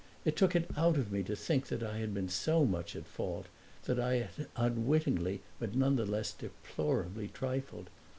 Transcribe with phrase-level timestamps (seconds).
[0.25, 3.45] It took it out of me to think I had been so much at fault,
[3.83, 7.91] that I had unwittingly but nonetheless deplorably trifled.